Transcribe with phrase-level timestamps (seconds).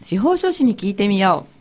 [0.00, 1.58] 司法書士に聞いてみよう。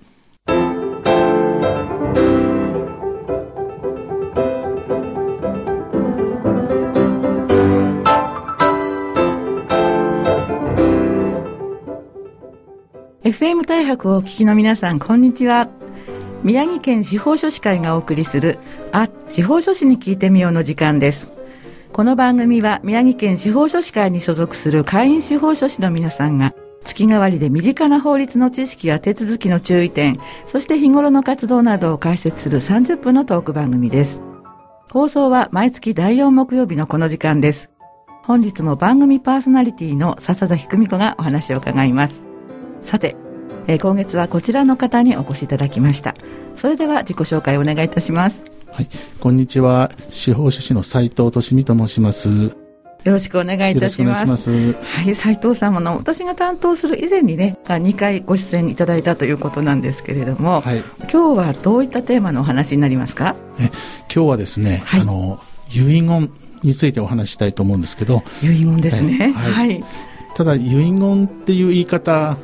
[13.28, 15.68] FM 大白をお聞きの皆さん、こんにちは。
[16.44, 18.60] 宮城県司法書士会がお送りする、
[18.92, 21.28] あ、司法書士に聞いてみようの時間です。
[21.92, 26.54] この番組は宮城県司法書士会に所属する会員司法書士の皆さんが、
[26.88, 34.22] 月替わりで身近な法律の知識や手続きの注意点、そして日頃の活動などを解説する30分のトーク番組です。
[34.90, 37.70] 放送は毎月第4木曜日のこの時間です。
[38.24, 42.24] 本日も番組パーソナリティの笹崎久美子がお話を伺います。
[42.84, 43.16] さて、
[43.68, 46.16] えー今月はこちらの方にお越しいただきました。
[46.56, 48.46] それでは自己紹介をお願いいたします。
[48.74, 48.88] はい、
[49.20, 49.92] こんにちは。
[50.10, 52.67] 司法書士の斉藤俊美と申します。
[53.08, 54.20] よよろしくお願いいたろします。
[54.20, 54.74] いします。
[54.74, 63.36] はい、斉藤様の私が担当する以前にね、2回ご出演いただいたということなんですけれども、はい、今日はどういったテーマのお話になりますか？
[63.60, 63.72] え
[64.14, 66.32] 今日はですね、はいあの遺言
[66.64, 69.34] についてお話ししたいと思うんですけど、遺言ですね。
[69.34, 69.84] はいはい。
[70.36, 72.38] ただ遺言っていう言い方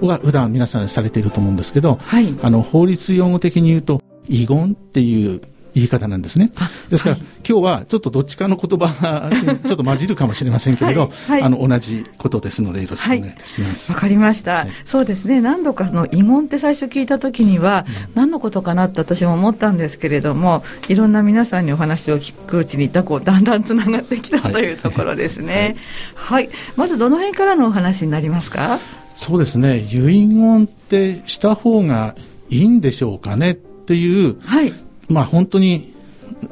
[0.00, 2.34] は普段皆さんされていると思うんですけど、はい。
[2.42, 5.40] あの法律用語的に言うと遺言っていう
[5.78, 6.50] 言い方なんですね。
[6.58, 7.24] あですから、はい。
[7.48, 9.30] 今日はちょっとどっちかの言葉が
[9.66, 11.10] ちょっと混じるかもしれませんけれど、はい。
[11.28, 11.42] はい。
[11.42, 13.92] あの同じことですのでよろしくお願いいたします。
[13.92, 14.68] わかりました、はい。
[14.84, 15.40] そうですね。
[15.40, 24.72] 何度かその遺言って最初聞いた時には、何のことかなって私も思ったんですけれどもいろんな皆さんにお話を聞くうちにこうだんだんつながってきたはいとい。
[24.72, 25.76] うところですね。
[26.14, 28.78] はい、まずどの辺からのお話になりますか？
[29.14, 29.78] そうですね。
[29.78, 32.14] 遺言ってした方が
[32.50, 34.72] いいんでしょうかねっていうはい
[35.08, 35.94] まあ本当に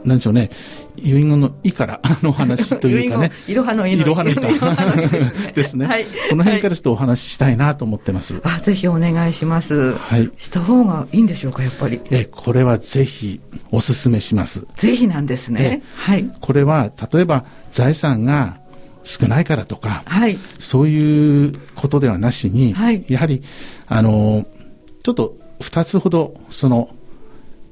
[0.05, 0.51] なんでしょうね。
[0.97, 3.31] 遺言の「い」からの話というかね。
[3.47, 4.03] いろはのいの。
[4.03, 5.53] いろはのいかいろはのいですね。
[5.55, 6.07] ですね、はい。
[6.29, 8.41] その辺からちょっとお話ししたいなと思ってます。
[8.43, 9.95] あぜひお願いします。
[9.95, 10.31] はい。
[10.37, 12.01] した方がいいんでしょうかやっぱり。
[12.11, 13.41] え、これはぜひ
[13.71, 14.67] お勧めします。
[14.77, 15.83] ぜひなんですね。
[15.97, 16.31] はい。
[16.41, 18.59] これは例えば財産が
[19.05, 20.39] 少ないからとか、はい。
[20.59, 23.05] そういうことではなしに、はい。
[23.09, 23.43] やはり、
[23.87, 24.47] あの、
[25.03, 26.91] ちょっと二つほど、その、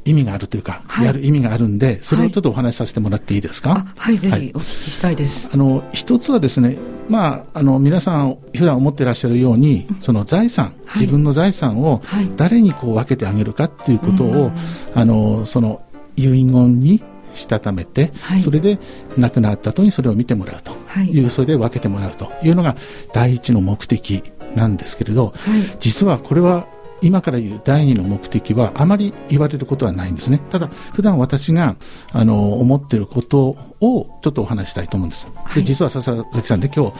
[0.04, 1.06] 意味があるというか、はい。
[1.06, 4.40] やる意味があるんで、それをちょっとお話しさせてもらっていいですか、あはいぜはい。
[4.48, 6.76] ひお聞きしたいです、あの一つはですね、
[7.08, 11.02] まあ、あの皆さん普段思ってらっしゃるように、その財産、はい。
[11.02, 12.30] 自分の財産をはい。
[12.36, 14.36] 誰にこう分けてあげるかっていうことうん。
[14.46, 14.52] を、
[14.94, 15.82] あのその
[16.16, 17.02] 遺言に
[17.34, 18.40] したためて、はい。
[18.40, 18.78] それで
[19.16, 20.72] 亡くなった後にそれを見てもらうと。
[20.86, 21.06] はい。
[21.10, 22.76] いう、それで分けてもらうというのが
[23.12, 24.22] 第一の目的
[24.54, 25.34] なんですけれど、はい。
[25.80, 26.66] 実はこれは
[27.04, 30.40] 今から言う第二の目的はあまり言われることはないんですね。
[30.50, 31.76] ただ、普段私が、
[32.12, 35.28] あの、思っていることをちょっとお話ししたいと思うんです。
[35.44, 36.92] はいで、実は笹崎さんで今日、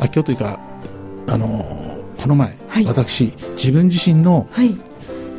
[0.00, 0.58] あ、今日というか、
[1.28, 4.74] あの、この前、はい私、自分自身のはい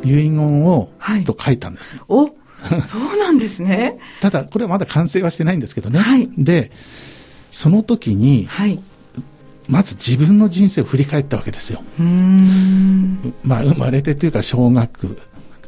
[0.02, 1.96] 遺言を、はいと書いたんです。
[2.08, 5.98] おそうなんですね ただ、これはまだ完成はしてないんですけどね。
[5.98, 6.70] はいで、
[7.50, 8.80] その時に、はい。
[9.68, 11.82] まず自分の人生を振り返ったわけですよ。
[13.42, 15.18] まあ、生まれてというか小学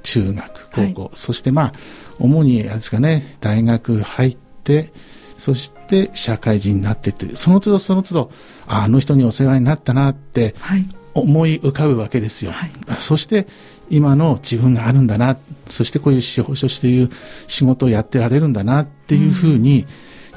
[0.02, 1.72] 中学高校、そしてまあ
[2.18, 4.92] 主にあれですかね大学入って
[5.36, 8.30] そして社会人になってってその都度その都度
[8.66, 10.86] ああの人にお世話になったなってはい。
[11.14, 12.70] 思い浮かぶわけですよ、はい。
[13.00, 13.48] そして
[13.90, 15.36] 今の自分があるんだな
[15.68, 17.10] そしてこういう司法書士という
[17.48, 19.86] 仕事をやってられるんだなっていうふうに、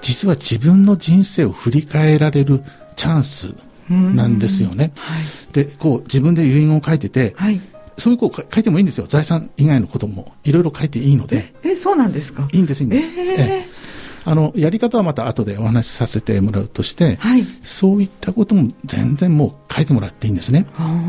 [0.02, 2.64] 実は自分の人生を振り返られる
[3.02, 3.54] チャンス
[3.90, 4.92] なんですよね。
[4.96, 5.54] はい。
[5.54, 7.60] でこう自分で遺言を書いてて、はい。
[7.98, 9.06] そういうこう書いてもいいんですよ。
[9.08, 11.54] 財産以外のこともいろいろ書いていいので。
[11.64, 12.48] え、そうなんですか？
[12.52, 13.12] いいんです、いいんです。
[13.12, 13.82] ええええ
[14.24, 17.44] あの、やり方はまた後でお話しさせてもらうとして、はい。
[17.64, 20.68] そういったことも全然もう書いてもらっていいんですね。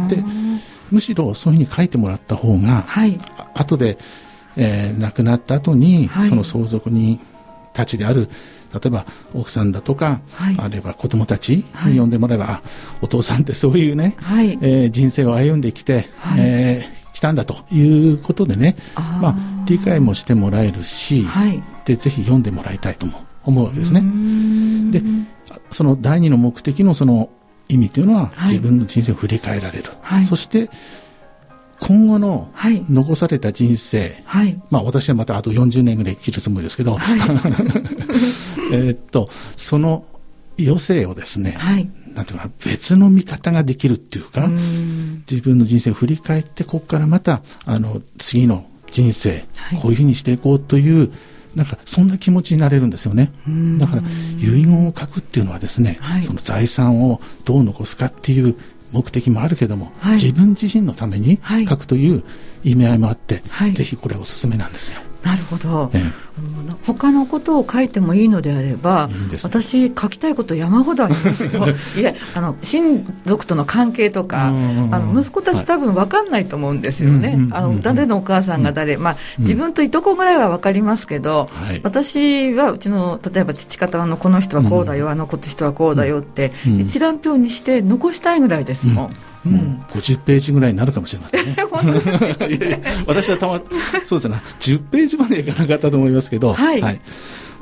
[0.09, 0.25] で、
[0.91, 3.19] むしろそういうふうに書いてもらった方が、はい。
[3.37, 3.99] あ後で、
[4.57, 7.21] えー亡くなった後に、はいその相続人
[7.75, 8.31] たちである、
[8.73, 10.57] 例えば奥さんだとか、はい。
[10.59, 11.93] あるいは子供たちはい。
[11.93, 12.63] に呼んでもらえば、あ
[13.01, 14.59] お父さんって そういうね、はい。
[14.61, 16.39] えー人生を歩んできて、はい。
[16.41, 17.81] えー来たんだとい
[18.15, 19.23] うことでね、あー。
[19.23, 19.37] まあ、
[19.67, 21.63] 理解もしてもらえるし、はい。
[21.85, 24.03] でぜひ読んでもらいたいとも思うわけですね。
[24.91, 25.03] で
[25.71, 27.29] その第二の目的のその
[27.69, 28.49] 意味というのは、はい。
[28.49, 30.25] 自分の人生を振り返られる、はい。
[30.25, 30.71] そして
[31.83, 32.85] 今後のはい。
[32.89, 34.61] 残された人生、はい。
[34.71, 36.97] まあ、私はまたあと40年ぐらい生きるつもりですけど、
[38.73, 40.05] えーっとその
[40.59, 41.91] 余生をですね、はい。
[42.15, 44.51] なんていうかな別の見方ができるっていうか、う
[45.29, 51.11] 自分の人生を振り返ってここからまたあの次の人生、はいこういうふうにしていこうという
[51.57, 53.33] なんかそんな気持ちになれるんですよね
[53.79, 54.03] だから
[54.39, 58.57] 遺言を書くっていうのはですね、はいその財産をどう残すかっていう
[58.93, 60.13] 目的もあるけども、はい。
[60.13, 61.67] 自分自身のためにはい。
[61.67, 62.23] 書くという
[62.65, 63.73] 意味合いもあって、はい。
[63.75, 65.01] ぜひこれおすすめなんですよ。
[65.23, 66.03] なるほど、え
[66.37, 71.51] あの他のことを書いてもいいのであればいいんです私書きたいこと山ほどありますよ。
[71.97, 79.45] いやあの親族との関係とか、うんあの息子たち多分分かんないと思うんですよね、あの誰のお母さんが誰、まあ、うん。
[79.45, 81.81] 自分といとこぐらいは分かりますけど、はい。
[81.85, 86.81] 私はうちの例えば父方のこの人はこうだよ、あの子人はこうだよって、うん。
[86.81, 89.07] 一覧表にして残したいぐらいですもん。
[89.07, 89.13] うん
[89.45, 91.57] もう50ページぐらいになるかもしれませんね。
[92.49, 93.61] いやいや私はたま、
[94.05, 97.01] そうですね、10ページまでいかなかったと思いますけど、はい。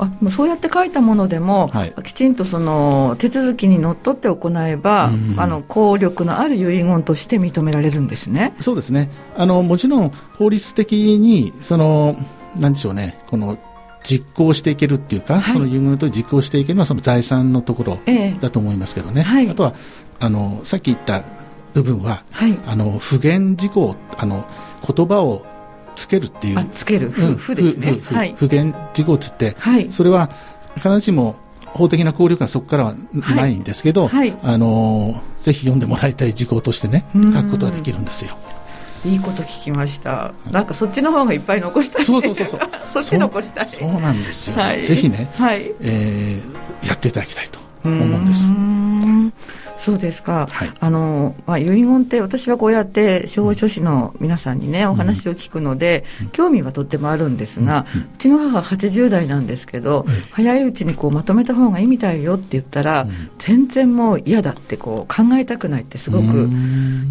[0.01, 1.95] あもうそうやって書いたものでも、はい。
[2.03, 5.35] きちんとその手続きにのっとって行えば、うん。
[5.37, 8.55] あの効力のある遺言として認められるんですね。
[8.59, 9.11] そうですね。
[9.37, 12.17] あの、もちろん法律的に、その、
[12.59, 13.59] なんでしょうね、この、
[14.03, 15.53] 実行していけるっていうか、はい。
[15.53, 18.37] その遺言と実行していけるのはその財産のところええ。
[18.41, 19.21] だと思いますけどね。
[19.21, 19.51] はい。
[19.51, 19.75] あとは、
[20.19, 21.23] あの、さっき言った
[21.75, 24.45] 部分は、はい、あの、不言事項、あの、
[24.87, 25.45] 言葉を
[25.95, 26.59] つけるっていう。
[26.59, 28.01] あつける、うんふふですね。
[28.05, 30.31] はい、不言事項つって、はい、それは
[30.77, 31.37] 必ずしも
[31.67, 38.37] 法的な効力がそこからははいないんですけど、はいあのぜひ読んでもらいたい事項としてねうん書くことができるんですよ。
[39.05, 40.33] いいこと聞きました。
[40.51, 42.05] なんかそっちの方がいっぱい残したい。
[42.05, 42.61] そうそうそうそう
[42.93, 43.69] そっち残したい。
[43.69, 45.73] そうそうなんですよ、はいぜひね、はい。
[45.81, 48.51] えーやっていただきたいと思うんです
[49.81, 50.73] そうですか、はい。
[50.79, 60.25] あのまあ、遺言って私はこうやって司法書士の皆さんにねお話を聞くので、興味はとってもあるんですが、うちの母80代なんですけど、ええ。
[60.33, 63.31] 早いうちにこうまとめた方がいいみたいよって言ったら、うん。
[63.39, 66.49] 全然もう嫌だってこう考えたくないってすごく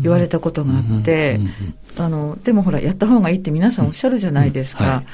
[0.02, 5.06] 言われたことがあって、うんうんうんあのでもほらやった方がいいって皆さんおっしゃるじゃないですか、はいはい。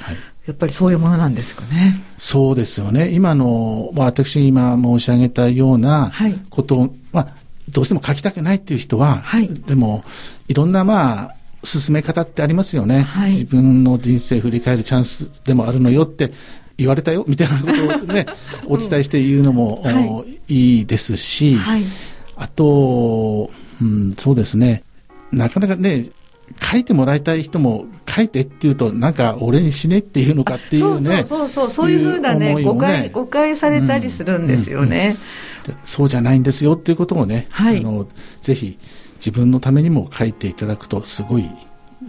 [0.48, 2.00] やっぱりそういうものなんですかね。
[2.18, 3.10] そうですよね。
[3.10, 6.40] 今の、まあ、私今申し上げたようなはい。
[6.50, 7.28] ことを、まあ、
[7.76, 9.50] どうしても書きたくないっていう人は、はい。
[9.50, 10.06] でも、
[10.48, 13.02] いろんな、まあ、進め方ってありますよね。
[13.02, 13.32] はい。
[13.32, 16.32] 自分の人生振り返るチャンスでもあるのよって
[16.78, 18.28] 言われたよ、みたいなことをね、
[18.68, 20.08] お伝えして言うのも、はい。
[20.08, 21.84] おいいですし、はい。
[22.38, 23.52] あと、
[23.82, 24.84] うん、そうですね、
[25.34, 26.06] なかなかね、
[26.64, 31.26] 書いてもらいたい人も書いてって言うと、なんか俺に死ねっていうのかっていうね。
[31.26, 35.18] そうそうそうそうそういうふうなねいう思いも誤解誤解されたりするんですよね、
[35.84, 37.78] そうじゃないんですよっていうことをね、はい。
[37.78, 38.08] あの
[38.42, 38.78] ぜひ
[39.18, 41.50] 自分のためにも書いていただくとすごい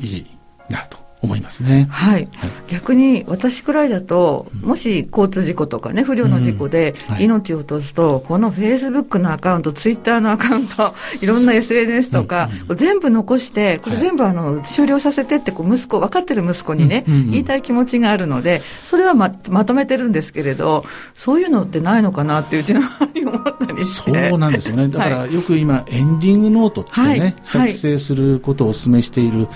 [0.00, 0.26] いい
[0.68, 1.86] なと思いますね。
[1.90, 2.50] はい、はい。
[2.68, 7.14] 逆に私くらいだと、もし交通事故とかね、不慮の事故でうん。
[7.14, 7.24] はい。
[7.24, 17.30] 命を落とすと、このフェイスブックのアカウント、ツイッターのアカウント、 いろんな SNS とか、全部残して、これ全部あの終了させてってこう息子、分かってる息子にね、うんうんうん。
[17.32, 20.84] 言いたい気持ちがあるので、それはままとめてるんですけれど、
[21.14, 22.82] そういうのってないのかなって、うちの
[23.30, 23.84] 思ったり。
[23.84, 24.88] そうなんですよね。
[24.88, 27.20] だからはよく今、エンディングノートってはい。
[27.20, 29.48] ね、作成することをお勧めしている、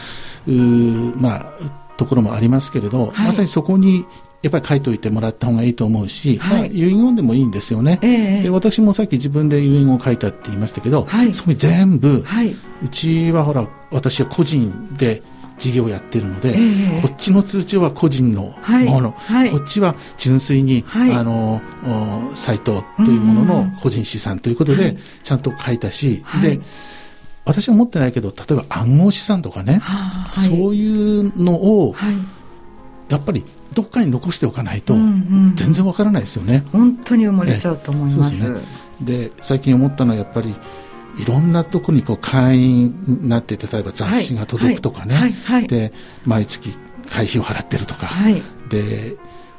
[1.16, 1.52] まあ、
[1.96, 3.26] ところもありますけれど、はい。
[3.26, 4.06] まさにそこに
[4.42, 6.60] やっぱり書いといてもらった方がいいと思うし、はい。
[6.60, 7.98] まあ、遺言でもいいんですよね。
[8.02, 8.42] ええ。
[8.44, 11.34] で私もさっき自分で遺言を書いたって言いましたけど、はい。
[11.34, 15.22] そこに全部、はい、うちはほら、私は個人で
[15.60, 17.02] 事業をやってるので、ええ。
[17.02, 18.86] こっちの通帳は個人のはい。
[18.86, 19.50] もの、はい。
[19.50, 21.12] こっちは純粋に、はい。
[21.12, 21.62] あの、
[22.32, 24.98] おサイトというものの個人資産ということで、はい。
[25.22, 26.56] ちゃんと書いたし、はい。
[26.56, 26.60] で、
[27.44, 32.14] 私は持ってないけど、例えば暗号資産とかね、はあそういうのを、はい、
[33.08, 34.94] やっぱりどっかに残しておかないと
[35.54, 36.64] 全然わからないですよね。
[36.72, 38.42] 本当に埋もれちゃうと思います。
[39.00, 40.54] で最近思ったのはやっぱり
[41.18, 45.68] いろんなとこにこう会員になって例えば雑誌が届くとかね、はいはいはい。
[45.68, 45.92] で
[46.24, 46.74] 毎月
[47.10, 48.42] 会費を払ってるとか、はい。
[48.68, 49.16] で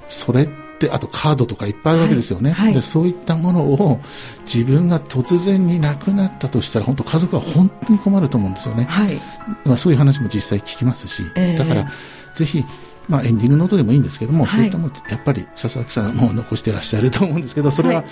[0.08, 4.00] それってあとカードとかいっぱいあるわけですよね、でそういったものを
[4.42, 9.20] 自分が突然になくなったとしたら本当家族は本当に困ると思うんですよね、はい。
[9.64, 11.58] まあ、そういう話も実際聞きますし、ええ。
[11.58, 11.86] だから
[12.34, 12.64] ぜひ
[13.10, 14.54] まあ、エンディングノートでもいいんですけども、はい。
[14.54, 18.06] そういったものやっぱり佐々木さんも残してらっしゃると思うんですけどそれは、はい。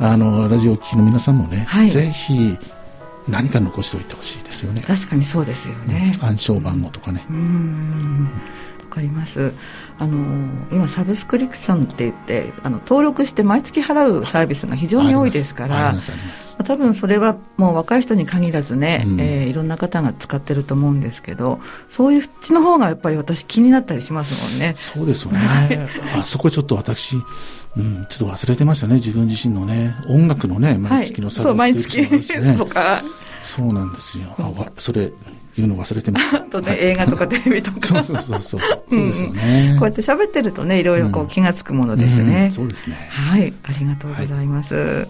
[0.00, 1.90] あのラジオを聴きの皆さんもね、はい。
[1.90, 2.58] ぜひ
[3.28, 4.82] 何か残しておいてほしいですよね。
[4.82, 6.16] 確かにそうですよね。
[6.20, 7.24] 暗証番号とかね。
[7.28, 8.24] うーん
[8.82, 9.52] わかります
[9.98, 10.16] あの
[10.72, 15.94] 今サブスクリプションって言ってあの登録して毎月払うサービスが非常に多いですから
[16.64, 24.74] 多分それはもう若い人に限らずね、うんえーいろんな方が使ってると思うんですけどそういううちの方がやっぱり私気になったりしますもんね。
[24.76, 25.38] そうですよね。
[26.16, 27.16] あそこちょっと私、
[27.76, 28.96] うん、ちょっと忘れてましたね。
[28.96, 32.66] 自分自身のね、音楽のね、毎月のサそう毎ブスクリプションがあるし月ね。
[32.66, 33.02] とか
[33.42, 34.34] そうなんですよ。
[34.38, 35.12] あわそれ、
[35.56, 36.36] 言うの忘れてました。
[36.38, 38.60] あとね、映画とかテレビとか そうそうそうそう。
[38.60, 39.76] そうですよね。
[39.78, 42.44] こうやって喋ってるとねいろいろこううん気がつくものですね。
[42.46, 42.96] うんそうですね。
[43.10, 45.06] はい、ありがとうございます。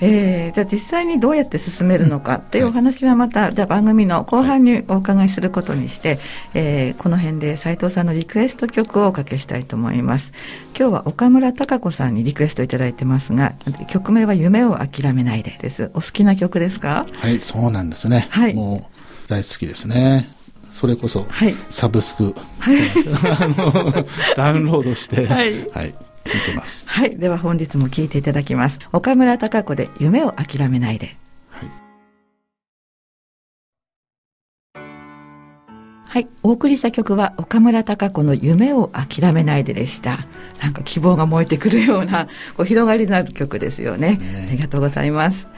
[0.00, 6.20] えー、じゃあ実際にどうやって進めるのかっていうお話はまた、じゃあ番組の後半にお伺いすることにして、
[6.54, 10.32] えー、この辺で斉藤さんのリクエスト曲をおかけしたいと思います
[10.78, 13.54] 今日は岡村孝子さんにリクエストいただいてますが
[13.88, 17.04] 曲名は「夢を諦めないで」ですお好きな曲ですか？
[17.14, 18.97] はいそうなんですね、はい、もう
[19.28, 20.32] 大好きですね
[20.72, 22.78] それこそ、はい、サブスク、はい、
[24.36, 25.94] ダウンロードして、はい、はい
[26.28, 26.88] 聞いてます。
[26.88, 27.16] はい。
[27.16, 28.78] では本日も聞いていただきます。
[28.92, 31.16] 岡村孝子で夢を諦めないで。
[31.48, 31.70] はい。
[36.04, 36.28] はい。
[36.42, 40.18] お送りした曲は岡村孝子の夢を諦めないででした。
[40.60, 44.16] なんか希望が燃えてくるような、こう広がりのある曲ですよね。
[44.16, 45.48] ねありがとうございます。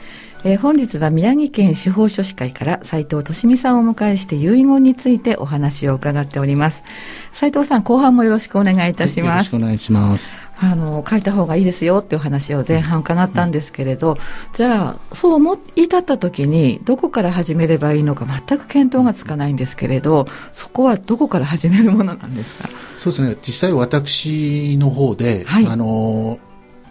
[0.43, 6.83] えー、本日は宮城県司法書士会から斉藤利美さんをお迎えして遺言についてお話を伺っております。
[7.31, 10.35] 斉藤さん後半もよろしくお願いいたします、はい、よろしくお願いします。
[10.57, 14.17] あの書いた方がいいですよっていう話を前半伺ったんですけれど、うん、
[14.53, 22.67] じゃあそう思い立った時にどこから始めればいいのか全く見当がつかないんですけれどそこはどこから始めるものなんですか？
[22.97, 23.37] そうですね。
[23.43, 26.39] 実際私の方で、はい、あの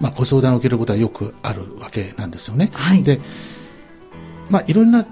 [0.00, 2.71] まあ、ご相談を受けることはよくあるわけなんですよね。
[2.73, 3.21] はい、で、
[4.49, 5.04] まあ、いろんな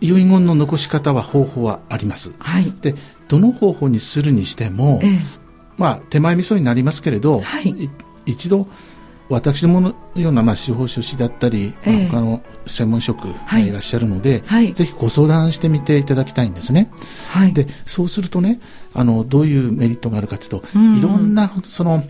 [0.00, 2.32] 遺言の残し方は方法はあります。
[2.38, 2.94] はい、で
[3.26, 5.20] どの方法にするにしても、ええ、
[5.76, 7.90] まあ、手前味噌になりますけれど、はい、
[8.26, 8.68] 一度
[9.28, 16.90] 私どものような、まあ、司法書士だったり、え他の専門職がいらっしゃるので、はい、ぜひご相談してみていただきたいんですね。
[17.32, 18.60] はい、でそうするとね
[18.94, 22.04] あのどういうメリットがあるかというと、うん、いろんなその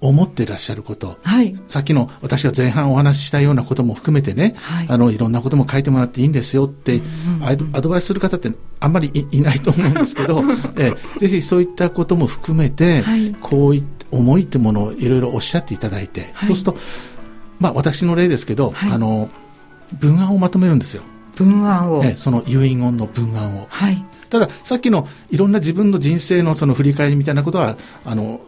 [0.00, 10.42] 思っていらっしゃること、はい、さっきの私が前半お話ししたようなことも含めてね、はい、あのいろんなことも書いてもらっていいんですよって、うんうん、アドバイスする方ってあんまりいないと思うんですけど、
[10.78, 16.78] えぜひそういったことも含めて、はい、こういった思いってものをいろいろおっしゃっていただいて、そうすると、
[17.58, 19.30] まあ、私の例ですけど、あの
[19.98, 21.02] 文案をまとめるんですよ。
[21.36, 23.66] 文案を、えその遺言の文案を。
[23.70, 24.04] はい。
[24.28, 28.40] ただ、さっきのいろんな自分の人生のその振り返りみたいなことは、あの、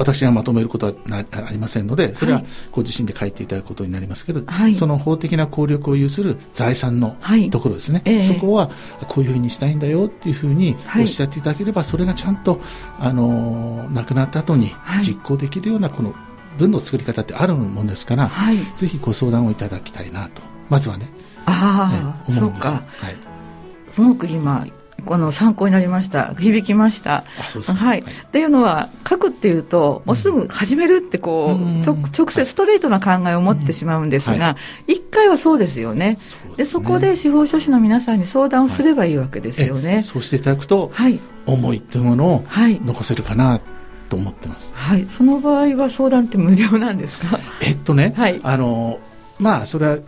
[0.00, 2.42] 私がまとめることはなありませんのでそれは
[2.72, 7.16] ご自身で書いていただくことになりますけど、はい、その法的な効力を有する財産の
[7.50, 8.20] ところですね、はいえ。
[8.20, 8.70] ー、そこは
[9.08, 12.60] こういうふうにしたいんだよっていうふうにおっしゃっていただければ、それがちゃんと、
[12.98, 16.14] あの亡くなった後に実行できるようなこの
[16.56, 20.42] 文の作り方ってあるもんですから、はい、ぜひご相談をいただきたいなと。
[20.70, 21.10] まずはね、
[21.44, 22.68] ああ、思うんです。
[22.68, 22.82] はい。
[23.90, 24.66] すごく今
[25.00, 26.34] この参考になりました。
[26.34, 27.24] 響きました。
[27.76, 31.96] はい、っていうのは書くっていうともうすぐ始めるってこう、うん、直
[32.28, 36.18] 接ストレートな考えを持ってしまうんですが一、はい、回はそうですよね。
[36.56, 42.44] で、ね、そこで司法書士の皆さんに相談をすればいいわけですよね、はい、そうしていただくと、はい、思いというものを
[42.84, 43.60] 残せるかな
[44.08, 47.38] と思ってます、はい、その場合は相談って無料なんですか？
[47.62, 48.98] えっとね、はい、あの
[49.38, 49.98] まあそれは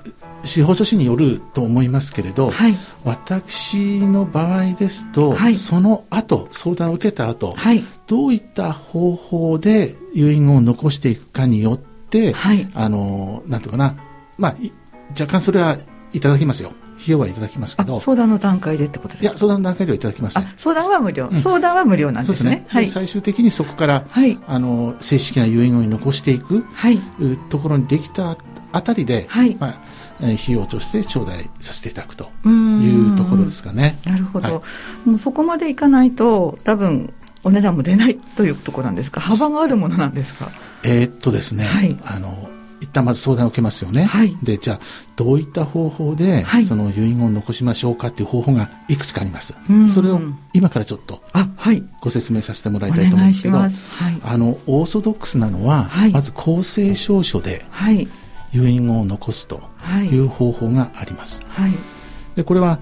[0.44, 12.34] 司法書士によると思いますけれど、はい、私の場合ですと、はい、その後相談を受けた後、はい、どういった方法で遺言を残していくかによって、
[12.74, 13.96] あのなんていうかな、
[14.36, 14.56] まあ、
[15.18, 15.78] 若干それは
[16.12, 16.72] いただきますよ。
[16.98, 17.98] 費用はいただきますけど。
[17.98, 19.24] 相談の段階でってことですか？
[19.24, 27.00] いや相談の段階ではいただきます、ね、相談は無料、うん、相談は無料なんですね、ね、はい、最終的にそこから、はい、あの正式な遺言を残していく、はい、
[27.48, 28.36] ところにできた
[28.74, 29.56] あたりで、はい。
[29.56, 29.80] まあ、
[30.22, 33.98] 費用として頂戴させていただくというところですかね。
[34.06, 34.62] なるほど、は
[35.06, 37.12] い、もうそこまでいかないと多分
[37.44, 39.20] お値段も出ないというところなんですか？
[39.20, 40.50] 幅があるものなんですか？
[40.84, 42.48] えー、っとですね、はい、あの
[42.80, 44.80] 一旦まず相談を受けますよね、はい、でじゃあ
[45.14, 49.54] どういった方法で、はい、その遺言を残しましょうかっていう方法がいくつかあります、
[49.88, 50.20] それを
[50.52, 51.22] 今からちょっと
[52.00, 53.70] ご説明させてもらいたいと思うんですけど、はい、
[54.24, 58.08] あのオーソドックスなのは、まず公正証書で、はい
[58.52, 59.62] 遺言を残すと
[60.10, 61.42] いう方法があります。
[61.48, 61.72] はい、
[62.36, 62.78] でこれは、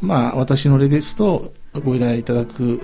[0.00, 1.52] まあ、私の例ですと
[1.84, 2.80] ご依頼いただく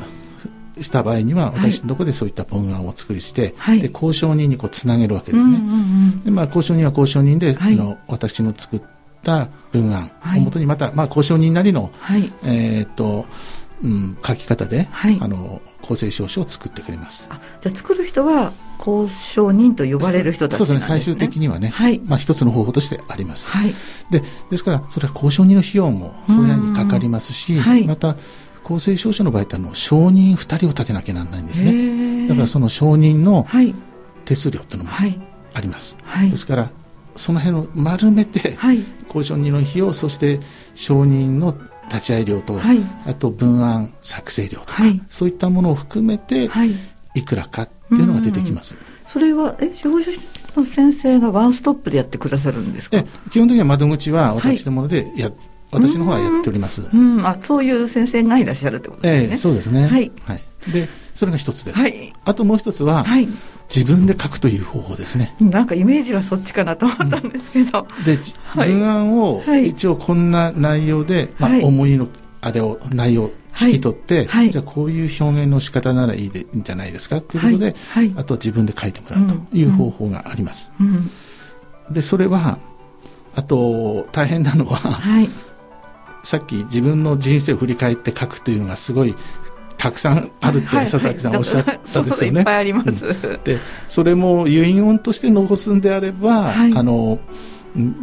[0.80, 5.58] した場合には私のところでそういった文案を作りして、はい、で交渉人にこうつなげるわけですね。
[5.58, 8.82] うんうんうん、でまあ、交渉人は交渉人で、はい、あの私の作っ
[9.22, 11.90] た文案をもとにまた、まあ、交渉人なりの、
[12.44, 13.26] えー、っと
[13.82, 17.28] うん、書き方で、はい、あの公正証書を作ってくれます
[17.61, 20.88] じゃあ作る人は交渉人と呼ばれる人たち、ね、そうですね。
[20.88, 23.75] 最終的にはね、はい、まあ、一つの方法としてあります、はい、
[24.09, 28.14] でですからそれは交渉人の費用もそれなりにかかりますし、はい、また
[28.62, 32.28] 公正証書の場合ってあの証人2人を立てなきゃならないんですね。
[32.28, 33.49] だからその証人の
[34.25, 34.97] 手数料っていうのも
[35.54, 35.97] あります、
[36.30, 36.70] ですから
[37.16, 38.56] その辺を丸めて、
[39.09, 40.38] 交渉人の費用そして
[40.76, 41.52] 証人の
[41.92, 46.70] 立ち会い料と、はい、あと文案作成料とか、はい、そういったものを含めて、はい、
[47.14, 48.76] いくらかっていうのが出てきます。
[49.06, 50.11] それはえ司法書
[50.56, 53.02] の先生がワンストップでやってくださるんですか？
[53.30, 55.35] 基本的には窓口は私どものでや、はい、
[55.73, 56.82] 私の方はやっております。
[56.92, 59.28] うん、あそういう先生がいらっしゃるってことですね。
[59.30, 59.87] ええ、そうですね。
[59.87, 60.12] はい。
[60.25, 60.42] はい。
[60.73, 61.78] で、それが一つです。
[61.78, 62.12] はい。
[62.25, 63.28] あともう一つは、はい、
[63.74, 65.36] 自分で書くという方法ですね。
[65.38, 67.86] なんかイメージはそっちかなと思ったんですけど。
[67.98, 71.90] うん、で、はい、文案を一応こんな内容で、まあ、思い。
[71.96, 72.08] の
[72.40, 80.72] あれを内容聞き取って、はい、じゃあこういう表現の仕方ならいいでいいんじゃないですかということで、はい、あとは自分で書いてもらうという方法があります。
[80.80, 81.10] うん。
[81.88, 82.58] うん、でそれは
[83.36, 84.78] あと大変なのは、
[86.22, 89.14] さっき自分の人生を振り返って書くというのがすごい
[89.80, 92.40] たくさんあるって佐々木さんおっしゃったですよね。
[92.40, 92.42] い。
[92.42, 93.40] っぱいあります。
[93.44, 93.58] で
[93.88, 97.18] それも遺言として残すんであれば、あの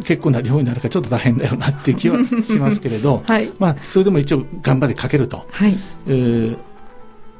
[0.04, 5.76] 結構な量になるからちょっと大変だよなっていう気はしますけれど、 はい、まあ、それでも一応頑張って書けると、はい。
[6.08, 6.58] えー、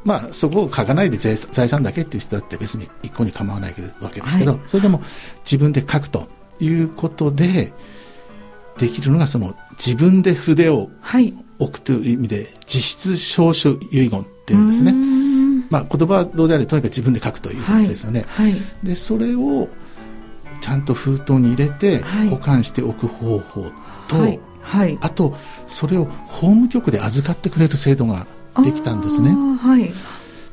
[0.05, 5.03] まあ、そこを書かないで財産だけっていう人だって別に一個に構わないわけですけど、はい、それでも
[5.45, 6.29] 自分で書くと
[6.61, 7.73] いうことで
[8.79, 10.91] できるのがその自分で筆を
[11.59, 14.95] 置くという意味で実質証書遺言っていうんですね。
[15.71, 18.25] まあ、言葉はどうであれとにかく自分で書くというやつですよね。
[18.29, 19.69] はい、でそれを
[20.61, 23.67] ちゃんと封筒に入れて保管しておく方法
[24.09, 24.41] と、はい。
[24.61, 25.35] はい、あと
[25.67, 28.27] それを法務局で預かってくれる制度が
[28.63, 29.31] できたんですね。
[29.31, 29.91] はい、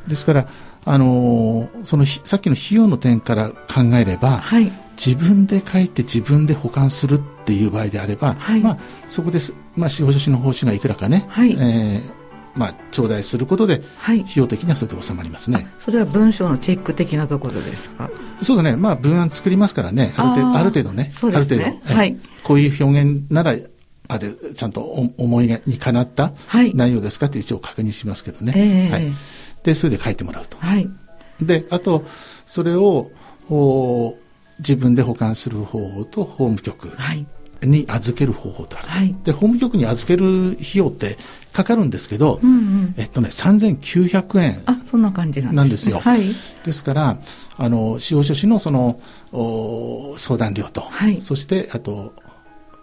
[0.08, 0.48] ですから
[0.86, 11.52] あのそのさっきの費用の点から考えれば、はい、自分で書いて自分で保管するっていう場合であれば、はい、まあ、そこです、まあ、司法書士の報酬がいくらかね、はい。
[11.52, 12.26] えー
[12.58, 18.10] まあ、頂戴することで、費用的にはそれで収まりますね、それは文章のチェック的なところですか？
[18.42, 21.14] そうですね、まあ、文案作りますからね、ある程度、ある程度ね、ね。
[21.22, 23.58] ある程度、はい、こういう表現なら、
[24.08, 26.32] あれ、ちゃんと思いにかなった
[26.74, 28.54] 内容ですかって一応確認しますけどね。
[28.56, 29.14] えー、はい。
[29.64, 30.56] で、それで書いてもらうと。
[30.60, 30.90] はい。
[31.42, 32.06] で、あと、
[32.46, 33.12] それを、
[33.50, 34.16] お
[34.60, 36.90] 自分で保管する方法と法務局。
[36.90, 37.26] はい。
[37.62, 41.18] に預ける方法とある、はい、で法務局に預ける費用って
[41.54, 46.22] かかるんですけど、うんうん、えっとね3900円あそんな感じなんですよ、はい、
[46.64, 47.18] ですから
[47.58, 49.00] あの司法書士のその
[49.32, 52.14] お相談料と、はい、そしてあと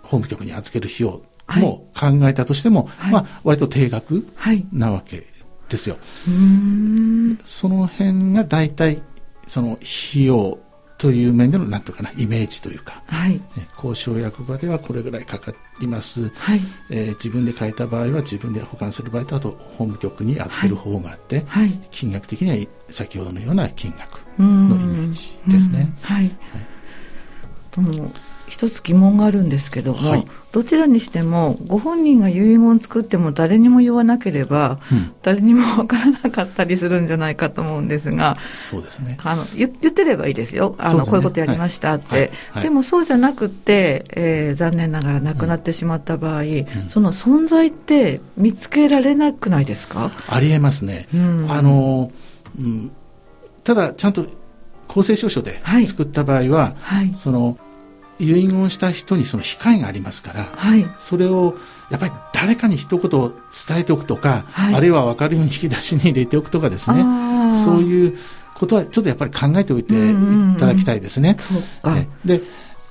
[0.02, 1.22] 法務局に預ける費用
[1.60, 4.26] も考えたとしても、はい、まあ割と定額
[4.72, 5.26] なわけ
[5.68, 5.96] ですよ、
[7.44, 9.00] その辺が大体
[9.46, 9.78] その
[10.12, 10.58] 費用
[11.02, 13.40] という面でのなんとかなイメージというか、はい、
[13.74, 16.60] 交渉役場ではこれぐらいかかります、はい。
[16.90, 25.92] えー、自分で書いた場合は自分で保管する場合とあと法務局に預ける方があって、はい、金額的には先ほどのような金額のイメージですね。
[26.02, 26.36] はい、はい
[28.52, 39.16] 一つ疑問があるんですけども、はい、どちらにしてもご本人が遺言を作っても誰にも言わなければ、うん、誰にも分からなかったりするんじゃないかと思うんですがそうですね。
[39.22, 40.76] あの言ってればいいですよ。
[40.78, 42.30] あの、ね、こういうことやりましたって、はい。
[42.50, 50.10] はい、でもそうじゃなくて、えー、残念ながら亡くなってしまった場合、うん、その存在って見つけられなくないですか？
[50.28, 51.08] ありえますね。
[51.14, 52.12] うん、あの
[52.58, 52.90] うん。
[53.64, 54.26] ただちゃんと
[54.88, 57.56] 公正証書で作った場合は、はい、その
[58.22, 61.56] 遺言した人にその控えがありますから、はい、それを
[61.90, 67.04] やっぱり誰かに一言伝えておくとか、はい、あるいは分かるように引き出しに入れておくとかですね。
[67.54, 68.18] そういう
[68.54, 70.14] ことはちょっとやっぱり考えておいてい
[70.58, 71.36] ただきたいですね。
[71.84, 72.40] うんうんうん、で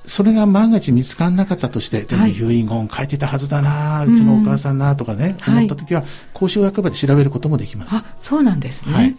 [0.06, 7.96] それが万が一見つからなかったとして、でも遺言書いてたはずだな、はい、うちのお母さんなとかね、うん、思った時は、公衆役場で調べることもできます。
[7.96, 8.92] あ、そうなんですね。
[8.92, 9.16] はい。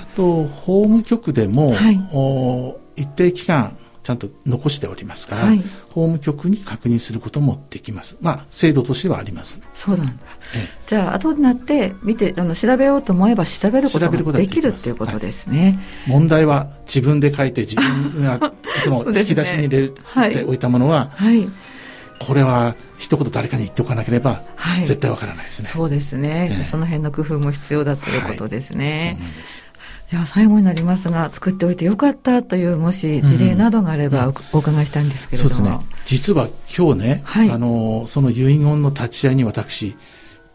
[0.00, 3.76] あと、法務局でも、はい、お一定期間、
[4.10, 5.58] ちゃんと残しておりますから、はい、
[5.90, 8.18] 法務局に確認することもできます。
[8.20, 9.60] まあ、制度としてはあります。
[9.72, 10.12] そうなんだ。
[10.54, 15.78] ええ、じゃあ、後になって見て、あの、調べようと思えば調べることができるっていうことですね。
[16.06, 18.52] はい、問題は自分で書いて自分が、
[18.84, 21.48] その引き出しに入れて おいたものは、はい、
[22.18, 24.42] これは一言誰かに言っておかなければ、
[24.80, 25.68] 絶対わからないですね。
[25.68, 29.16] そうですね、え、その辺の工夫も必要だということですね。
[29.18, 29.69] そうなんです。
[30.10, 35.86] では最後になりますが作っておいてよかったというもし事例などがあればお伺いしたいんですけれども、そうですね。
[36.04, 39.94] 実は今日ね、はい、あのその遺言の立ち会いに私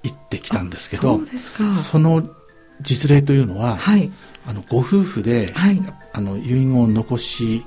[0.03, 1.21] 行ってきたんですけど
[1.75, 2.29] その
[2.81, 4.11] 実例というのは、はい、
[4.45, 7.65] あのご夫婦で、はい、あの遺言を残し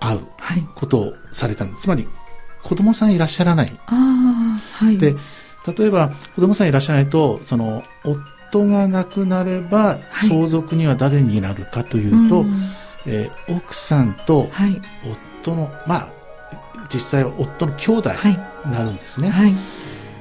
[0.00, 0.26] 合う
[0.74, 2.08] ことをされたんです、つまり
[2.62, 3.78] 子供さんいらっしゃらない。
[4.98, 5.14] で
[5.76, 12.48] 例えば子供さんいらっしゃらないとその夫夫が亡くなれば相続には誰になるかというと、はい、
[13.06, 14.50] えー、奥さんと
[15.42, 16.18] 夫の、まあ
[16.92, 18.10] 実際は夫の兄弟
[18.64, 19.28] になるんですね。
[19.28, 19.52] はい、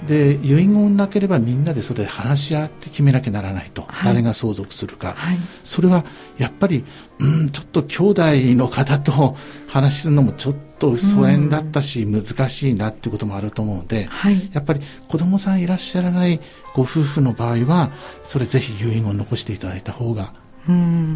[0.08, 6.04] で遺言なければみんなでそれで話し合って決めなきゃならないと、はい、誰が相続するか、はい、それは
[6.38, 6.84] やっぱり、
[7.20, 8.22] うん、ちょっと兄弟
[8.56, 9.36] の方と
[9.68, 16.40] 話するのもちょっと疎遠だったし、難しいなっていうこともあると思うので、はい、やっぱり子供さんいらっしゃらない
[16.74, 17.92] ご夫婦の場合は
[18.24, 20.34] それぜひ遺言を残していただいた方が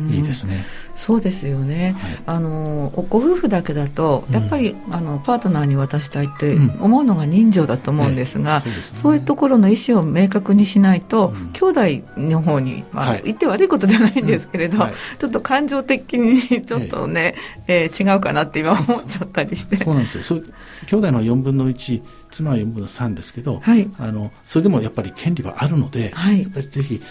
[0.09, 0.65] いいですね。
[0.95, 17.35] そうですよね、はい、あのご夫婦だけだとやっぱり、うん、あのパートナーに渡したいって思うのが人情だと思うんですが、うんそうすね、そういうところの意思を明確にしないと、うん、兄弟の方に、まあ、はい、言って悪いことではないんですけれど、はい、ちょっと感情的にちょっとね、
[17.67, 19.77] えー、違うかなって今思っちゃったりして。
[19.77, 20.41] そうなんですよ。
[20.87, 27.01] 兄弟の4分の1妻は4分の3ですけど、はい、あのそれでもやっぱり権利はあるので、はい、やっぱりぜひ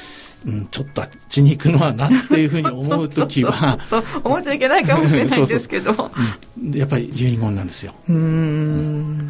[0.47, 6.11] うん、ちょっとあっちに行くのはなっていうふうに思う時は そう思っちゃいけないかもしれないんですけど
[6.73, 7.95] やっぱり遺言なんですよ。
[8.09, 9.27] うん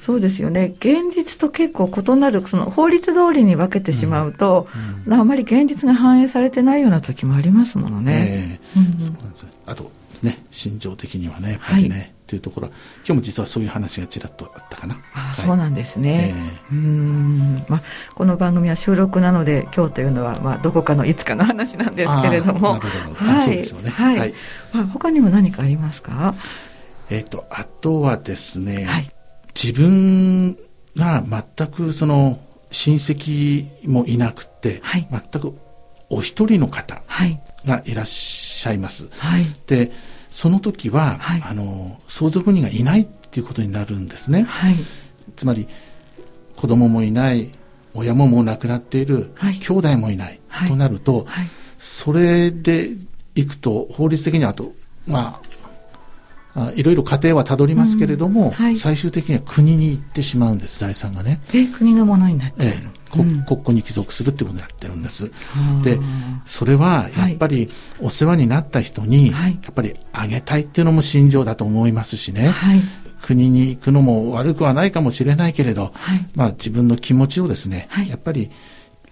[0.00, 4.66] そうですよね現実と結構異なるその法律通りに分けてしまうと、
[5.06, 8.60] うんうん、あまり現実が反映されてないような時もありますものね。
[9.64, 12.76] あとね心情的にはねやっぱりね、はいっていうところ今
[13.08, 14.96] 日も実はそういう話がちらっとあったかな。
[15.12, 16.34] あ、はい、そうなんですね。
[16.70, 17.64] えー、うん。
[17.68, 17.82] まあ
[18.14, 22.80] この番組は収録なので今日というのはまあどこかのいつかの話なんですけれども、
[24.94, 26.34] 他にも何かありますか？
[27.10, 29.12] えとあとはですね、はい、
[29.54, 30.56] 自分
[30.96, 32.40] が全くその
[32.70, 35.54] 親戚もいなくて、はい、全く
[36.08, 37.02] お一人の方
[37.66, 39.08] がいらっしゃいます。
[39.18, 39.92] はい、で
[40.32, 44.74] その時は、はい、あの相続人がいないっていうことになるんですね、はい、
[45.36, 45.68] つまり
[46.56, 47.52] 子供もいない
[47.94, 51.26] 親ももう亡くなっている、はい、兄弟もいない、となると、
[51.78, 52.88] それで
[53.34, 54.72] いくと法律的にはあと
[55.06, 55.61] まあ
[56.74, 61.40] いろいろ家庭はたどりますけれども、うん、最終的には国に行ってしまうんです財産がね。
[61.54, 65.30] え国のものになっちゃう、え国庫に帰属するってことになってるんです。
[65.82, 65.98] で、
[66.46, 67.68] それはやっぱり
[68.00, 69.36] お世話になった人に、や
[69.70, 72.48] っぱりあげたいっていうのも心情だと思いますしね。
[72.48, 72.80] はい、
[73.20, 78.50] 国に行くのも悪くはないかもしれないけれど、はい、まあ自分の気持ちをですね、はい、やっぱり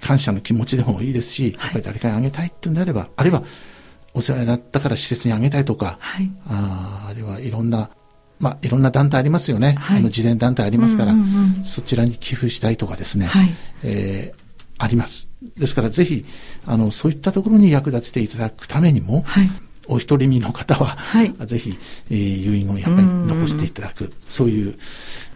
[0.01, 3.43] 感謝の気持ちでもいいですし、やっぱり誰かにあげたいっていうんであれば、あるいは
[4.15, 7.91] お世話になったから施設にあげたいとか、はい、ああるいはいろんな
[8.41, 11.27] まあ、いろんな団体ありますよね、はい、あの慈善団体ありますから、うんうん
[11.59, 13.51] うん、そちらに寄付したいとかですね、はい、
[13.83, 15.29] えー、あります。
[15.59, 16.25] ですからぜひ
[16.67, 19.51] あのそういったところに役立てていただくためにも、はい、
[19.91, 21.77] お一人身の方は、はい、ぜひ、
[22.11, 24.79] えー、遺言をやっぱり残していただく、そういう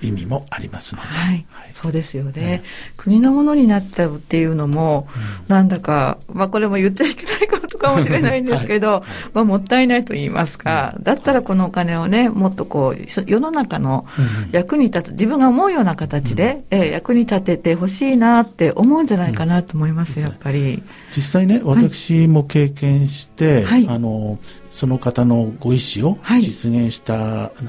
[0.01, 2.62] 意味もありますので、はい、はい、そうですよね、
[2.97, 5.09] 国のものになっちゃうっていうのも、
[5.49, 9.03] うん、なんだか、まあ、これも言っちゃいけないことかもしれないんですけど、はい、
[9.35, 14.07] まあ、もったいないと言いますか、だったらこのお金をねもっとこう世の中の
[14.53, 20.83] 役に立つ自分が思うような形で、うん、えー、役に立ててほしいなって思うんじゃないかなと思います、やっぱり。
[21.17, 24.38] 実際ね私も経験して、はい、あの
[24.70, 27.64] その方のご意思を実現した、はい、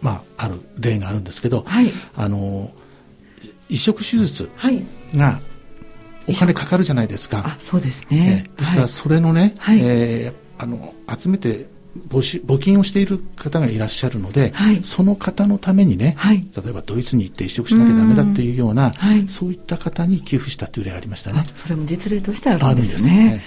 [0.00, 2.70] まあ、ある例があるんですけど、はい、あの
[3.68, 4.50] 移植手術
[5.14, 5.38] が
[6.28, 7.42] お金かかるじゃないですか。
[7.44, 11.66] あそうですね、えー、ですからそれのね、はい、えー、あの集めて
[12.08, 21.42] 募集募金をしている方がいらっしゃるので、はい、その方のためにね、はい、例えばドイツに行って移植しなきゃだめだというような、はい、そういった方に寄付したという例がありましたね。
[21.56, 23.42] それも実例としてあるんですね。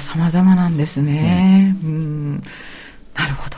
[0.00, 1.76] さまざまなんですね。
[1.82, 2.42] うん
[3.14, 3.56] なるほど。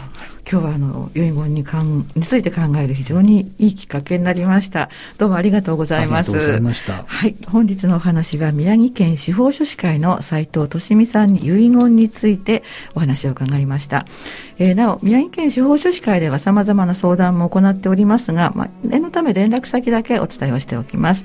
[0.50, 4.90] 今日はあの遺言にかんについて考える非常にいいきっかけになりました。
[5.16, 6.30] どうもありがとうございます。
[6.30, 7.04] ありがとうございました。
[7.06, 12.62] はい、本日のお話は宮城県司法書士会の斉藤俊美さんに遺言について
[12.94, 14.04] お話を伺いました。
[14.58, 21.24] えー、なお宮城県司法書士会では様々な相談も行っておりますが、まあ、念のため連絡先だけお伝えをしておきます。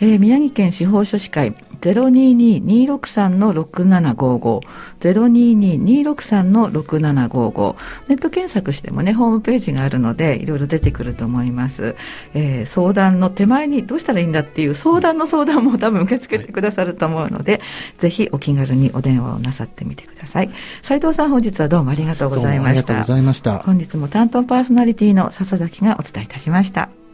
[0.00, 4.60] えー、宮城県司法書士会022-263-6755
[5.00, 7.76] 022-263-6755
[8.08, 11.94] ネット検索してもねホームページがあるのでいろいろ出てくると思います、
[12.34, 17.62] えー、相談の手前にどうしたらいいんだっていう相談の相談も多分受け付けてくださると思うので、はい、
[17.98, 20.50] ぜひお気軽にお電話をなさってみてください。
[20.82, 22.70] 斉藤さん本日はどうもありがとうございました。
[22.70, 23.58] ありがとうございました。
[23.58, 27.07] 本日も担当パーソナリティの笹崎がお伝えいたしました